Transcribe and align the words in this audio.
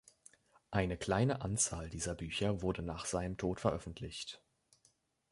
Eine 0.71 0.97
kleine 0.97 1.41
Anzahl 1.41 1.87
dieser 1.87 2.15
Bücher 2.15 2.63
wurde 2.63 2.81
nach 2.81 3.05
seinem 3.05 3.37
Tod 3.37 3.59
veröffentlicht. 3.59 4.41